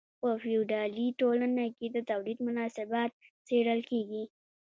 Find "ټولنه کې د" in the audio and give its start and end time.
1.19-1.97